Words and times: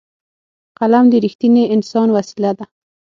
قلم 0.79 1.05
د 1.11 1.13
رښتیني 1.25 1.63
انسان 1.75 2.07
وسېله 2.15 2.51
ده 2.57 2.65